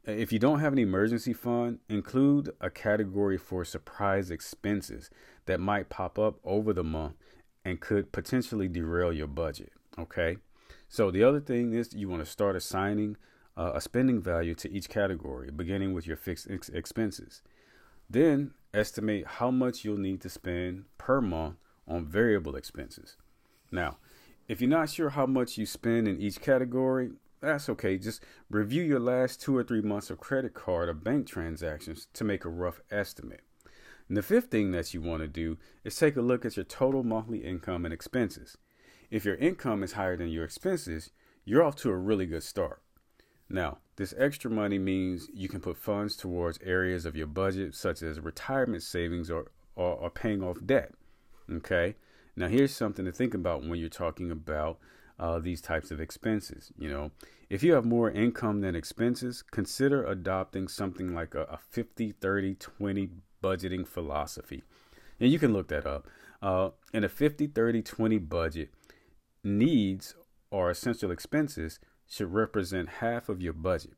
if 0.05 0.33
you 0.33 0.39
don't 0.39 0.61
have 0.61 0.73
an 0.73 0.79
emergency 0.79 1.33
fund, 1.33 1.81
include 1.89 2.53
a 2.61 2.71
category 2.71 3.37
for 3.37 3.65
surprise 3.65 4.31
expenses 4.31 5.11
that 5.47 5.59
might 5.59 5.89
pop 5.89 6.17
up 6.17 6.39
over 6.45 6.73
the 6.73 6.85
month 6.85 7.15
and 7.65 7.81
could 7.81 8.13
potentially 8.13 8.69
derail 8.69 9.13
your 9.13 9.27
budget. 9.27 9.73
Okay, 9.99 10.37
so 10.89 11.11
the 11.11 11.25
other 11.25 11.41
thing 11.41 11.75
is 11.75 11.93
you 11.93 12.09
want 12.09 12.25
to 12.25 12.31
start 12.31 12.55
assigning 12.55 13.17
uh, 13.59 13.73
a 13.75 13.81
spending 13.81 14.23
value 14.23 14.55
to 14.55 14.71
each 14.71 14.89
category, 14.89 15.51
beginning 15.51 15.93
with 15.93 16.07
your 16.07 16.17
fixed 16.17 16.47
ex- 16.49 16.69
expenses. 16.69 17.43
Then 18.09 18.53
estimate 18.73 19.27
how 19.27 19.51
much 19.51 19.85
you'll 19.85 19.99
need 19.99 20.21
to 20.21 20.29
spend 20.29 20.85
per 20.97 21.21
month 21.21 21.57
on 21.87 22.07
variable 22.07 22.55
expenses. 22.55 23.17
Now, 23.73 23.99
if 24.47 24.61
you're 24.61 24.71
not 24.71 24.91
sure 24.91 25.11
how 25.11 25.27
much 25.27 25.59
you 25.59 25.67
spend 25.67 26.07
in 26.07 26.21
each 26.21 26.41
category, 26.41 27.11
that's 27.41 27.69
okay. 27.69 27.99
Just 27.99 28.23
review 28.49 28.83
your 28.83 29.01
last 29.01 29.41
two 29.41 29.57
or 29.57 29.65
three 29.65 29.83
months 29.83 30.09
of 30.09 30.19
credit 30.19 30.55
card 30.55 30.89
or 30.89 30.95
bank 30.95 31.27
transactions 31.27 32.07
to 32.15 32.25
make 32.25 32.45
a 32.45 32.51
rough 32.51 32.81
estimate. 32.91 33.43
And 34.09 34.17
the 34.17 34.23
fifth 34.23 34.51
thing 34.51 34.71
that 34.71 34.95
you 34.95 35.03
want 35.03 35.23
to 35.23 35.29
do 35.29 35.59
is 35.85 35.97
take 35.97 36.17
a 36.17 36.23
look 36.23 36.45
at 36.45 36.57
your 36.57 36.65
total 36.65 37.03
monthly 37.03 37.39
income 37.39 37.85
and 37.85 37.93
expenses. 37.93 38.57
If 39.11 39.25
your 39.25 39.37
income 39.37 39.83
is 39.83 39.93
higher 39.93 40.17
than 40.17 40.29
your 40.29 40.45
expenses, 40.45 41.11
you're 41.45 41.63
off 41.63 41.77
to 41.77 41.91
a 41.91 41.97
really 41.97 42.27
good 42.27 42.43
start. 42.43 42.83
Now, 43.51 43.79
this 43.97 44.15
extra 44.19 44.51
money 44.51 44.79
means 44.79 45.29
you 45.33 45.49
can 45.49 45.61
put 45.61 45.77
funds 45.77 46.17
towards 46.17 46.59
areas 46.63 47.07
of 47.07 47.17
your 47.17 47.27
budget, 47.27 47.75
such 47.75 48.03
as 48.03 48.21
retirement 48.21 48.83
savings 48.83 49.31
or, 49.31 49.51
or, 49.75 49.95
or 49.95 50.11
paying 50.11 50.43
off 50.43 50.59
debt. 50.65 50.93
Okay. 51.51 51.97
Now, 52.37 52.49
here's 52.49 52.75
something 52.75 53.05
to 53.05 53.13
think 53.13 53.35
about 53.35 53.63
when 53.63 53.79
you're 53.79 53.89
talking 53.89 54.31
about 54.31 54.79
uh, 55.19 55.39
these 55.39 55.61
types 55.61 55.91
of 55.91 56.01
expenses. 56.01 56.73
You 56.79 56.91
know, 56.91 57.11
if 57.51 57.63
you 57.63 57.73
have 57.73 57.85
more 57.85 58.11
income 58.11 58.61
than 58.61 58.77
expenses, 58.77 59.43
consider 59.43 60.05
adopting 60.05 60.69
something 60.69 61.15
like 61.15 61.35
a, 61.35 61.43
a 61.45 61.59
50, 61.71 62.13
30, 62.13 62.55
20 62.55 63.11
budgeting 63.43 63.87
philosophy. 63.87 64.63
And 65.19 65.33
you 65.33 65.39
can 65.39 65.53
look 65.53 65.69
that 65.69 65.87
up. 65.87 66.07
Uh, 66.41 66.71
in 66.93 67.03
a 67.03 67.09
50, 67.09 67.49
30, 67.49 67.83
20 67.83 68.19
budget, 68.19 68.71
needs 69.43 70.15
or 70.51 70.71
essential 70.71 71.11
expenses 71.11 71.81
should 72.09 72.33
represent 72.33 72.89
half 72.89 73.29
of 73.29 73.43
your 73.43 73.53
budget. 73.53 73.95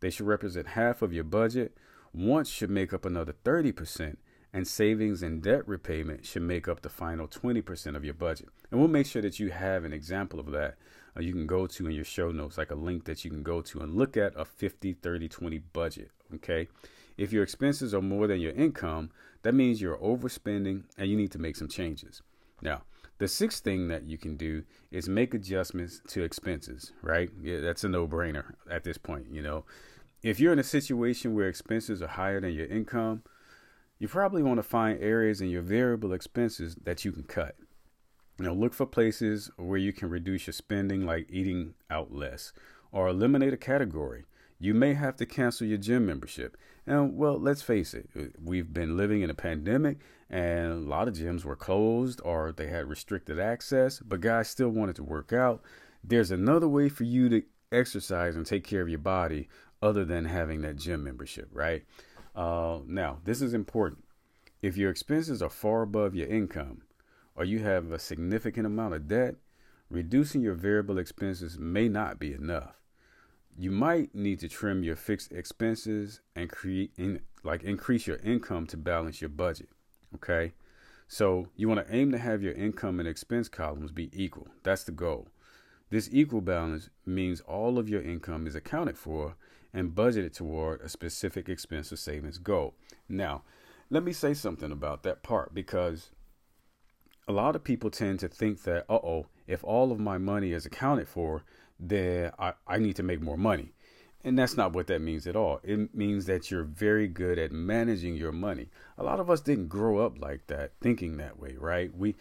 They 0.00 0.10
should 0.10 0.26
represent 0.26 0.68
half 0.68 1.00
of 1.00 1.12
your 1.12 1.24
budget. 1.24 1.76
Wants 2.12 2.50
should 2.50 2.70
make 2.70 2.92
up 2.92 3.04
another 3.04 3.34
30%, 3.44 4.16
and 4.52 4.68
savings 4.68 5.22
and 5.22 5.42
debt 5.42 5.66
repayment 5.66 6.26
should 6.26 6.42
make 6.42 6.68
up 6.68 6.82
the 6.82 6.88
final 6.88 7.26
20% 7.26 7.96
of 7.96 8.04
your 8.04 8.14
budget. 8.14 8.48
And 8.70 8.78
we'll 8.78 8.88
make 8.88 9.06
sure 9.06 9.22
that 9.22 9.40
you 9.40 9.50
have 9.50 9.84
an 9.84 9.92
example 9.92 10.38
of 10.38 10.50
that. 10.52 10.76
Uh, 11.16 11.20
you 11.20 11.32
can 11.32 11.46
go 11.46 11.66
to 11.66 11.86
in 11.86 11.92
your 11.92 12.04
show 12.04 12.30
notes, 12.30 12.58
like 12.58 12.70
a 12.70 12.76
link 12.76 13.04
that 13.04 13.24
you 13.24 13.30
can 13.30 13.42
go 13.42 13.60
to 13.62 13.80
and 13.80 13.94
look 13.94 14.16
at 14.16 14.32
a 14.36 14.44
50, 14.44 14.94
30, 14.94 15.28
20 15.28 15.58
budget. 15.58 16.10
Okay. 16.34 16.68
If 17.16 17.32
your 17.32 17.42
expenses 17.42 17.94
are 17.94 18.02
more 18.02 18.26
than 18.26 18.40
your 18.40 18.52
income, 18.52 19.10
that 19.42 19.54
means 19.54 19.80
you're 19.80 19.98
overspending 19.98 20.84
and 20.98 21.08
you 21.08 21.16
need 21.16 21.32
to 21.32 21.38
make 21.38 21.56
some 21.56 21.68
changes. 21.68 22.22
Now, 22.60 22.82
The 23.18 23.28
sixth 23.28 23.62
thing 23.62 23.88
that 23.88 24.04
you 24.04 24.18
can 24.18 24.36
do 24.36 24.64
is 24.90 25.08
make 25.08 25.34
adjustments 25.34 26.00
to 26.08 26.24
expenses, 26.24 26.92
right? 27.00 27.30
Yeah, 27.40 27.60
that's 27.60 27.84
a 27.84 27.88
no 27.88 28.08
brainer 28.08 28.54
at 28.68 28.82
this 28.84 28.98
point. 28.98 29.26
You 29.30 29.42
know, 29.42 29.64
if 30.22 30.40
you're 30.40 30.52
in 30.52 30.58
a 30.58 30.64
situation 30.64 31.34
where 31.34 31.48
expenses 31.48 32.02
are 32.02 32.08
higher 32.08 32.40
than 32.40 32.52
your 32.54 32.66
income, 32.66 33.22
you 33.98 34.08
probably 34.08 34.42
want 34.42 34.58
to 34.58 34.64
find 34.64 35.00
areas 35.00 35.40
in 35.40 35.48
your 35.48 35.62
variable 35.62 36.12
expenses 36.12 36.76
that 36.82 37.04
you 37.04 37.12
can 37.12 37.22
cut. 37.22 37.54
You 38.38 38.46
know, 38.46 38.54
look 38.54 38.74
for 38.74 38.86
places 38.86 39.48
where 39.56 39.78
you 39.78 39.92
can 39.92 40.10
reduce 40.10 40.48
your 40.48 40.54
spending, 40.54 41.06
like 41.06 41.28
eating 41.30 41.74
out 41.88 42.12
less, 42.12 42.52
or 42.90 43.08
eliminate 43.08 43.52
a 43.52 43.56
category. 43.56 44.24
You 44.58 44.74
may 44.74 44.94
have 44.94 45.16
to 45.16 45.26
cancel 45.26 45.66
your 45.66 45.78
gym 45.78 46.04
membership. 46.06 46.56
And 46.86 47.16
well, 47.16 47.38
let's 47.38 47.62
face 47.62 47.94
it, 47.94 48.10
we've 48.42 48.72
been 48.72 48.96
living 48.96 49.22
in 49.22 49.30
a 49.30 49.34
pandemic 49.34 49.98
and 50.28 50.72
a 50.72 50.76
lot 50.76 51.08
of 51.08 51.14
gyms 51.14 51.44
were 51.44 51.56
closed 51.56 52.20
or 52.24 52.52
they 52.52 52.66
had 52.66 52.88
restricted 52.88 53.38
access, 53.38 54.00
but 54.00 54.20
guys 54.20 54.48
still 54.48 54.68
wanted 54.68 54.96
to 54.96 55.04
work 55.04 55.32
out. 55.32 55.62
There's 56.02 56.30
another 56.30 56.68
way 56.68 56.90
for 56.90 57.04
you 57.04 57.28
to 57.30 57.42
exercise 57.72 58.36
and 58.36 58.44
take 58.44 58.64
care 58.64 58.82
of 58.82 58.88
your 58.88 58.98
body 58.98 59.48
other 59.80 60.04
than 60.04 60.26
having 60.26 60.60
that 60.62 60.76
gym 60.76 61.04
membership, 61.04 61.48
right? 61.52 61.84
Uh, 62.34 62.80
now, 62.86 63.18
this 63.24 63.40
is 63.40 63.54
important. 63.54 64.04
If 64.60 64.76
your 64.76 64.90
expenses 64.90 65.40
are 65.40 65.50
far 65.50 65.82
above 65.82 66.14
your 66.14 66.28
income 66.28 66.82
or 67.34 67.44
you 67.44 67.60
have 67.60 67.92
a 67.92 67.98
significant 67.98 68.66
amount 68.66 68.94
of 68.94 69.08
debt, 69.08 69.36
reducing 69.88 70.42
your 70.42 70.54
variable 70.54 70.98
expenses 70.98 71.58
may 71.58 71.88
not 71.88 72.18
be 72.18 72.34
enough 72.34 72.83
you 73.56 73.70
might 73.70 74.14
need 74.14 74.40
to 74.40 74.48
trim 74.48 74.82
your 74.82 74.96
fixed 74.96 75.32
expenses 75.32 76.20
and 76.34 76.50
create 76.50 76.92
in, 76.96 77.20
like 77.42 77.62
increase 77.62 78.06
your 78.06 78.16
income 78.18 78.66
to 78.68 78.76
balance 78.76 79.20
your 79.20 79.30
budget. 79.30 79.68
Okay. 80.14 80.52
So 81.06 81.48
you 81.56 81.68
want 81.68 81.86
to 81.86 81.94
aim 81.94 82.12
to 82.12 82.18
have 82.18 82.42
your 82.42 82.54
income 82.54 82.98
and 82.98 83.08
expense 83.08 83.48
columns 83.48 83.92
be 83.92 84.10
equal. 84.12 84.48
That's 84.62 84.84
the 84.84 84.92
goal. 84.92 85.28
This 85.90 86.08
equal 86.10 86.40
balance 86.40 86.88
means 87.06 87.40
all 87.42 87.78
of 87.78 87.88
your 87.88 88.02
income 88.02 88.46
is 88.46 88.54
accounted 88.54 88.98
for 88.98 89.36
and 89.72 89.94
budgeted 89.94 90.32
toward 90.32 90.80
a 90.80 90.88
specific 90.88 91.48
expense 91.48 91.92
or 91.92 91.96
savings 91.96 92.38
goal. 92.38 92.74
Now, 93.08 93.42
let 93.90 94.02
me 94.02 94.12
say 94.12 94.34
something 94.34 94.72
about 94.72 95.02
that 95.02 95.22
part 95.22 95.54
because 95.54 96.10
a 97.28 97.32
lot 97.32 97.54
of 97.54 97.64
people 97.64 97.90
tend 97.90 98.20
to 98.20 98.28
think 98.28 98.62
that, 98.62 98.84
uh 98.88 98.94
oh, 98.94 99.26
if 99.46 99.62
all 99.62 99.92
of 99.92 100.00
my 100.00 100.18
money 100.18 100.52
is 100.52 100.66
accounted 100.66 101.08
for, 101.08 101.44
then 101.88 102.32
I, 102.38 102.54
I 102.66 102.78
need 102.78 102.96
to 102.96 103.02
make 103.02 103.20
more 103.20 103.36
money. 103.36 103.72
And 104.24 104.38
that's 104.38 104.56
not 104.56 104.72
what 104.72 104.86
that 104.86 105.02
means 105.02 105.26
at 105.26 105.36
all. 105.36 105.60
It 105.62 105.94
means 105.94 106.24
that 106.26 106.50
you're 106.50 106.64
very 106.64 107.08
good 107.08 107.38
at 107.38 107.52
managing 107.52 108.16
your 108.16 108.32
money. 108.32 108.70
A 108.96 109.02
lot 109.02 109.20
of 109.20 109.28
us 109.28 109.42
didn't 109.42 109.68
grow 109.68 109.98
up 109.98 110.18
like 110.18 110.46
that, 110.46 110.72
thinking 110.80 111.18
that 111.18 111.38
way, 111.38 111.56
right? 111.58 111.94
We 111.94 112.14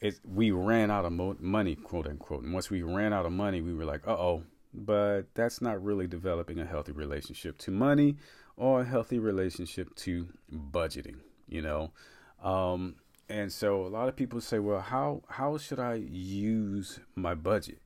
it, 0.00 0.20
we 0.24 0.52
ran 0.52 0.90
out 0.92 1.04
of 1.04 1.12
mo- 1.12 1.36
money, 1.40 1.74
quote 1.74 2.06
unquote. 2.06 2.44
And 2.44 2.52
once 2.52 2.70
we 2.70 2.82
ran 2.82 3.12
out 3.12 3.26
of 3.26 3.32
money, 3.32 3.60
we 3.60 3.74
were 3.74 3.84
like, 3.84 4.06
uh 4.06 4.12
oh. 4.12 4.44
But 4.72 5.34
that's 5.34 5.60
not 5.60 5.82
really 5.82 6.06
developing 6.06 6.60
a 6.60 6.64
healthy 6.64 6.92
relationship 6.92 7.58
to 7.58 7.72
money 7.72 8.16
or 8.56 8.82
a 8.82 8.84
healthy 8.84 9.18
relationship 9.18 9.94
to 9.96 10.28
budgeting, 10.52 11.16
you 11.48 11.62
know? 11.62 11.90
Um, 12.42 12.96
and 13.28 13.52
so 13.52 13.84
a 13.84 13.88
lot 13.88 14.08
of 14.08 14.14
people 14.14 14.40
say, 14.40 14.58
well, 14.58 14.80
how, 14.80 15.22
how 15.28 15.58
should 15.58 15.80
I 15.80 15.94
use 15.94 17.00
my 17.16 17.34
budget? 17.34 17.80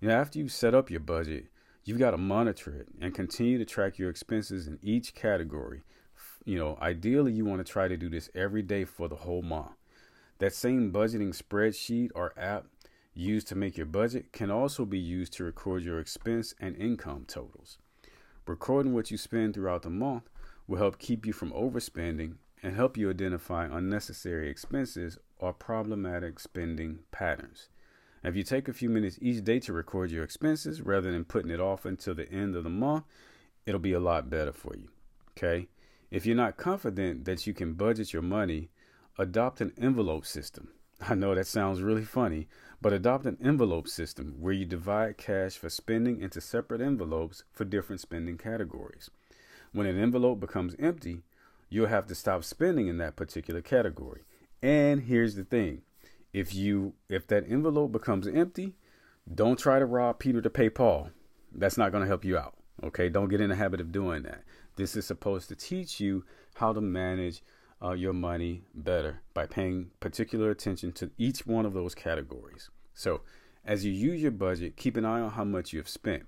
You 0.00 0.10
after 0.10 0.38
you've 0.38 0.52
set 0.52 0.74
up 0.74 0.90
your 0.90 1.00
budget, 1.00 1.46
you've 1.84 1.98
got 1.98 2.10
to 2.10 2.18
monitor 2.18 2.70
it 2.72 2.88
and 3.00 3.14
continue 3.14 3.56
to 3.56 3.64
track 3.64 3.98
your 3.98 4.10
expenses 4.10 4.66
in 4.66 4.78
each 4.82 5.14
category. 5.14 5.82
You 6.44 6.58
know, 6.58 6.78
ideally, 6.80 7.32
you 7.32 7.44
want 7.44 7.64
to 7.64 7.72
try 7.72 7.88
to 7.88 7.96
do 7.96 8.08
this 8.10 8.28
every 8.34 8.62
day 8.62 8.84
for 8.84 9.08
the 9.08 9.16
whole 9.16 9.42
month. 9.42 9.72
That 10.38 10.52
same 10.52 10.92
budgeting 10.92 11.34
spreadsheet 11.34 12.10
or 12.14 12.34
app 12.38 12.66
used 13.14 13.48
to 13.48 13.54
make 13.54 13.78
your 13.78 13.86
budget 13.86 14.32
can 14.32 14.50
also 14.50 14.84
be 14.84 14.98
used 14.98 15.32
to 15.34 15.44
record 15.44 15.82
your 15.82 15.98
expense 15.98 16.54
and 16.60 16.76
income 16.76 17.24
totals. 17.26 17.78
Recording 18.46 18.92
what 18.92 19.10
you 19.10 19.16
spend 19.16 19.54
throughout 19.54 19.82
the 19.82 19.90
month 19.90 20.28
will 20.68 20.76
help 20.78 20.98
keep 20.98 21.24
you 21.24 21.32
from 21.32 21.52
overspending 21.52 22.34
and 22.62 22.76
help 22.76 22.98
you 22.98 23.08
identify 23.08 23.64
unnecessary 23.64 24.50
expenses 24.50 25.18
or 25.38 25.52
problematic 25.52 26.38
spending 26.38 26.98
patterns. 27.10 27.68
If 28.26 28.34
you 28.34 28.42
take 28.42 28.66
a 28.66 28.72
few 28.72 28.90
minutes 28.90 29.20
each 29.22 29.44
day 29.44 29.60
to 29.60 29.72
record 29.72 30.10
your 30.10 30.24
expenses 30.24 30.82
rather 30.82 31.12
than 31.12 31.24
putting 31.24 31.52
it 31.52 31.60
off 31.60 31.84
until 31.84 32.12
the 32.12 32.28
end 32.28 32.56
of 32.56 32.64
the 32.64 32.70
month, 32.70 33.04
it'll 33.64 33.78
be 33.78 33.92
a 33.92 34.00
lot 34.00 34.28
better 34.28 34.52
for 34.52 34.74
you. 34.74 34.88
Okay? 35.30 35.68
If 36.10 36.26
you're 36.26 36.34
not 36.34 36.56
confident 36.56 37.24
that 37.26 37.46
you 37.46 37.54
can 37.54 37.74
budget 37.74 38.12
your 38.12 38.22
money, 38.22 38.70
adopt 39.16 39.60
an 39.60 39.72
envelope 39.78 40.26
system. 40.26 40.70
I 41.08 41.14
know 41.14 41.36
that 41.36 41.46
sounds 41.46 41.82
really 41.82 42.04
funny, 42.04 42.48
but 42.82 42.92
adopt 42.92 43.26
an 43.26 43.38
envelope 43.40 43.86
system 43.86 44.34
where 44.40 44.52
you 44.52 44.64
divide 44.64 45.18
cash 45.18 45.56
for 45.56 45.70
spending 45.70 46.20
into 46.20 46.40
separate 46.40 46.80
envelopes 46.80 47.44
for 47.52 47.64
different 47.64 48.00
spending 48.00 48.38
categories. 48.38 49.08
When 49.70 49.86
an 49.86 50.00
envelope 50.00 50.40
becomes 50.40 50.74
empty, 50.80 51.22
you'll 51.68 51.86
have 51.86 52.08
to 52.08 52.16
stop 52.16 52.42
spending 52.42 52.88
in 52.88 52.98
that 52.98 53.14
particular 53.14 53.60
category. 53.60 54.22
And 54.60 55.02
here's 55.02 55.36
the 55.36 55.44
thing 55.44 55.82
if 56.36 56.54
you 56.54 56.92
if 57.08 57.26
that 57.26 57.50
envelope 57.50 57.92
becomes 57.92 58.28
empty, 58.28 58.74
don't 59.34 59.58
try 59.58 59.78
to 59.78 59.86
rob 59.86 60.18
Peter 60.18 60.42
to 60.42 60.50
pay 60.50 60.68
Paul. 60.68 61.08
That's 61.50 61.78
not 61.78 61.92
going 61.92 62.02
to 62.02 62.08
help 62.08 62.26
you 62.26 62.36
out. 62.36 62.52
Okay, 62.84 63.08
don't 63.08 63.30
get 63.30 63.40
in 63.40 63.48
the 63.48 63.56
habit 63.56 63.80
of 63.80 63.90
doing 63.90 64.24
that. 64.24 64.42
This 64.76 64.96
is 64.96 65.06
supposed 65.06 65.48
to 65.48 65.56
teach 65.56 65.98
you 65.98 66.26
how 66.56 66.74
to 66.74 66.82
manage 66.82 67.42
uh, 67.82 67.92
your 67.92 68.12
money 68.12 68.64
better 68.74 69.22
by 69.32 69.46
paying 69.46 69.92
particular 69.98 70.50
attention 70.50 70.92
to 70.92 71.10
each 71.16 71.46
one 71.46 71.64
of 71.64 71.72
those 71.72 71.94
categories. 71.94 72.68
So, 72.92 73.22
as 73.64 73.86
you 73.86 73.92
use 73.92 74.20
your 74.20 74.30
budget, 74.30 74.76
keep 74.76 74.98
an 74.98 75.06
eye 75.06 75.22
on 75.22 75.30
how 75.30 75.44
much 75.44 75.72
you 75.72 75.78
have 75.78 75.88
spent. 75.88 76.26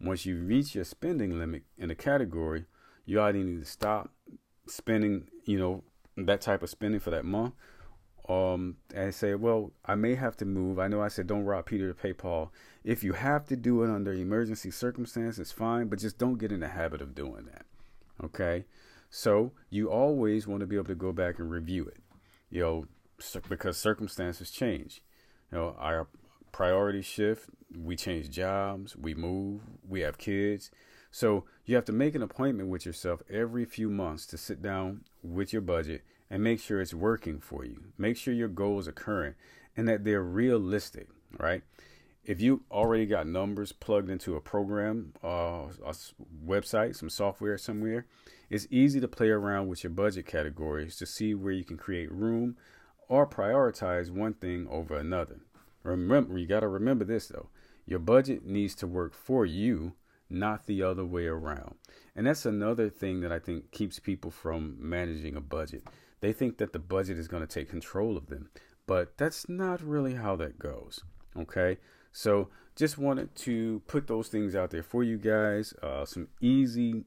Once 0.00 0.24
you 0.24 0.40
reach 0.40 0.76
your 0.76 0.84
spending 0.84 1.36
limit 1.36 1.64
in 1.76 1.90
a 1.90 1.96
category, 1.96 2.66
you 3.06 3.20
either 3.20 3.38
need 3.38 3.58
to 3.58 3.68
stop 3.68 4.12
spending, 4.68 5.26
you 5.46 5.58
know, 5.58 5.82
that 6.16 6.40
type 6.40 6.62
of 6.62 6.70
spending 6.70 7.00
for 7.00 7.10
that 7.10 7.24
month, 7.24 7.54
um, 8.32 8.76
and 8.94 9.14
say, 9.14 9.34
well, 9.34 9.72
I 9.84 9.94
may 9.94 10.14
have 10.14 10.36
to 10.38 10.44
move. 10.44 10.78
I 10.78 10.88
know 10.88 11.02
I 11.02 11.08
said 11.08 11.26
don't 11.26 11.44
rob 11.44 11.66
Peter 11.66 11.88
to 11.88 11.94
pay 11.94 12.12
Paul. 12.12 12.52
If 12.84 13.04
you 13.04 13.12
have 13.12 13.46
to 13.46 13.56
do 13.56 13.82
it 13.82 13.90
under 13.90 14.12
emergency 14.12 14.70
circumstances, 14.70 15.52
fine, 15.52 15.88
but 15.88 15.98
just 15.98 16.18
don't 16.18 16.38
get 16.38 16.52
in 16.52 16.60
the 16.60 16.68
habit 16.68 17.02
of 17.02 17.14
doing 17.14 17.46
that. 17.46 17.66
Okay? 18.24 18.64
So 19.10 19.52
you 19.70 19.90
always 19.90 20.46
want 20.46 20.60
to 20.60 20.66
be 20.66 20.76
able 20.76 20.86
to 20.86 20.94
go 20.94 21.12
back 21.12 21.38
and 21.38 21.50
review 21.50 21.86
it, 21.86 21.98
you 22.50 22.60
know, 22.62 22.86
because 23.48 23.76
circumstances 23.76 24.50
change. 24.50 25.02
You 25.50 25.58
know, 25.58 25.76
our 25.78 26.08
priorities 26.50 27.06
shift, 27.06 27.48
we 27.76 27.96
change 27.96 28.30
jobs, 28.30 28.96
we 28.96 29.14
move, 29.14 29.62
we 29.86 30.00
have 30.00 30.18
kids. 30.18 30.70
So 31.10 31.44
you 31.66 31.74
have 31.76 31.84
to 31.86 31.92
make 31.92 32.14
an 32.14 32.22
appointment 32.22 32.70
with 32.70 32.86
yourself 32.86 33.22
every 33.30 33.64
few 33.66 33.90
months 33.90 34.26
to 34.26 34.38
sit 34.38 34.62
down 34.62 35.04
with 35.22 35.52
your 35.52 35.62
budget 35.62 36.02
and 36.32 36.42
make 36.42 36.58
sure 36.58 36.80
it's 36.80 36.94
working 36.94 37.38
for 37.38 37.62
you. 37.62 37.78
Make 37.98 38.16
sure 38.16 38.32
your 38.32 38.48
goals 38.48 38.88
are 38.88 38.92
current 38.92 39.36
and 39.76 39.86
that 39.86 40.02
they're 40.02 40.22
realistic, 40.22 41.08
right? 41.38 41.62
If 42.24 42.40
you 42.40 42.62
already 42.70 43.04
got 43.04 43.26
numbers 43.26 43.72
plugged 43.72 44.08
into 44.08 44.34
a 44.34 44.40
program, 44.40 45.12
uh, 45.22 45.66
a 45.84 45.94
website, 46.46 46.96
some 46.96 47.10
software 47.10 47.58
somewhere, 47.58 48.06
it's 48.48 48.66
easy 48.70 48.98
to 48.98 49.08
play 49.08 49.28
around 49.28 49.68
with 49.68 49.84
your 49.84 49.90
budget 49.90 50.24
categories 50.24 50.96
to 50.96 51.06
see 51.06 51.34
where 51.34 51.52
you 51.52 51.64
can 51.64 51.76
create 51.76 52.10
room 52.10 52.56
or 53.08 53.26
prioritize 53.26 54.10
one 54.10 54.32
thing 54.32 54.66
over 54.70 54.96
another. 54.96 55.40
Remember, 55.82 56.38
you 56.38 56.46
got 56.46 56.60
to 56.60 56.68
remember 56.68 57.04
this 57.04 57.26
though. 57.26 57.50
Your 57.84 57.98
budget 57.98 58.46
needs 58.46 58.74
to 58.76 58.86
work 58.86 59.12
for 59.12 59.44
you, 59.44 59.92
not 60.30 60.64
the 60.64 60.82
other 60.82 61.04
way 61.04 61.26
around. 61.26 61.74
And 62.16 62.26
that's 62.26 62.46
another 62.46 62.88
thing 62.88 63.20
that 63.20 63.32
I 63.32 63.38
think 63.38 63.70
keeps 63.70 63.98
people 63.98 64.30
from 64.30 64.76
managing 64.78 65.36
a 65.36 65.42
budget. 65.42 65.82
They 66.22 66.32
think 66.32 66.58
that 66.58 66.72
the 66.72 66.78
budget 66.78 67.18
is 67.18 67.28
going 67.28 67.44
to 67.44 67.52
take 67.52 67.68
control 67.68 68.16
of 68.16 68.28
them, 68.28 68.48
but 68.86 69.18
that's 69.18 69.48
not 69.48 69.82
really 69.82 70.14
how 70.14 70.36
that 70.36 70.56
goes. 70.58 71.00
Okay, 71.36 71.78
so 72.12 72.48
just 72.76 72.96
wanted 72.96 73.34
to 73.34 73.82
put 73.88 74.06
those 74.06 74.28
things 74.28 74.54
out 74.54 74.70
there 74.70 74.84
for 74.84 75.02
you 75.02 75.18
guys. 75.18 75.74
Uh, 75.82 76.04
some 76.04 76.28
easy 76.40 77.04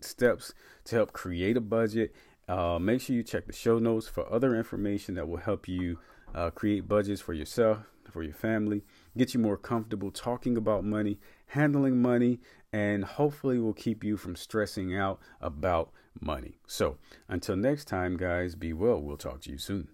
steps 0.00 0.54
to 0.84 0.96
help 0.96 1.12
create 1.12 1.58
a 1.58 1.60
budget. 1.60 2.14
Uh, 2.48 2.78
make 2.78 3.02
sure 3.02 3.14
you 3.14 3.22
check 3.22 3.46
the 3.46 3.52
show 3.52 3.78
notes 3.78 4.08
for 4.08 4.32
other 4.32 4.56
information 4.56 5.14
that 5.16 5.28
will 5.28 5.36
help 5.36 5.68
you 5.68 5.98
uh, 6.34 6.48
create 6.48 6.88
budgets 6.88 7.20
for 7.20 7.34
yourself, 7.34 7.80
for 8.10 8.22
your 8.22 8.34
family, 8.34 8.82
get 9.14 9.34
you 9.34 9.40
more 9.40 9.58
comfortable 9.58 10.10
talking 10.10 10.56
about 10.56 10.84
money, 10.84 11.18
handling 11.48 12.00
money, 12.00 12.40
and 12.72 13.04
hopefully 13.04 13.58
will 13.58 13.74
keep 13.74 14.02
you 14.02 14.16
from 14.16 14.36
stressing 14.36 14.96
out 14.96 15.20
about 15.42 15.92
money. 16.20 16.58
So 16.66 16.96
until 17.28 17.56
next 17.56 17.86
time, 17.86 18.16
guys, 18.16 18.54
be 18.54 18.72
well. 18.72 19.00
We'll 19.00 19.16
talk 19.16 19.40
to 19.42 19.50
you 19.50 19.58
soon. 19.58 19.88